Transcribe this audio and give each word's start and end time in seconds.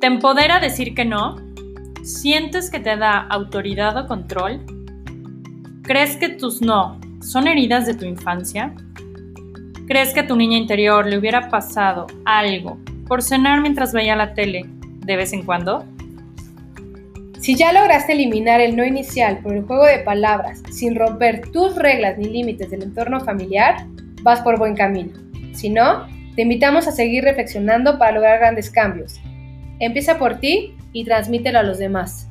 ¿Te 0.00 0.06
empodera 0.06 0.60
decir 0.60 0.94
que 0.94 1.04
no? 1.04 1.34
¿Sientes 2.04 2.70
que 2.70 2.78
te 2.78 2.96
da 2.96 3.18
autoridad 3.18 3.96
o 3.96 4.06
control? 4.06 4.64
¿Crees 5.82 6.14
que 6.16 6.28
tus 6.28 6.62
no 6.62 7.00
son 7.20 7.48
heridas 7.48 7.84
de 7.84 7.94
tu 7.94 8.04
infancia? 8.04 8.72
¿Crees 9.88 10.14
que 10.14 10.20
a 10.20 10.26
tu 10.28 10.36
niña 10.36 10.56
interior 10.56 11.04
le 11.04 11.18
hubiera 11.18 11.48
pasado 11.48 12.06
algo 12.24 12.78
por 13.08 13.24
cenar 13.24 13.60
mientras 13.60 13.92
veía 13.92 14.14
la 14.14 14.34
tele 14.34 14.66
de 14.68 15.16
vez 15.16 15.32
en 15.32 15.42
cuando? 15.42 15.84
Si 17.40 17.56
ya 17.56 17.72
lograste 17.72 18.12
eliminar 18.12 18.60
el 18.60 18.76
no 18.76 18.84
inicial 18.84 19.38
por 19.38 19.52
el 19.52 19.64
juego 19.64 19.84
de 19.84 19.98
palabras 19.98 20.62
sin 20.70 20.94
romper 20.94 21.50
tus 21.50 21.74
reglas 21.74 22.16
ni 22.18 22.28
límites 22.28 22.70
del 22.70 22.84
entorno 22.84 23.18
familiar, 23.18 23.84
vas 24.22 24.42
por 24.42 24.58
buen 24.58 24.76
camino. 24.76 25.10
Si 25.54 25.68
no, 25.70 26.06
te 26.36 26.42
invitamos 26.42 26.86
a 26.86 26.92
seguir 26.92 27.24
reflexionando 27.24 27.98
para 27.98 28.12
lograr 28.12 28.38
grandes 28.38 28.70
cambios. 28.70 29.20
Empieza 29.80 30.18
por 30.18 30.40
ti 30.40 30.74
y 30.92 31.04
transmítelo 31.04 31.58
a 31.58 31.62
los 31.62 31.78
demás. 31.78 32.28